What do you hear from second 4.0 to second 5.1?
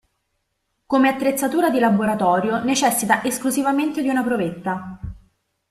di una provetta.